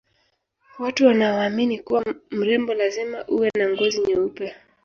watu 0.79 1.05
wanaoamini 1.05 1.79
kuwa 1.79 2.05
mrembo 2.31 2.73
lazima 2.73 3.25
uwe 3.27 3.49
na 3.57 3.69
ngozi 3.69 4.01
nyeupe 4.07 4.55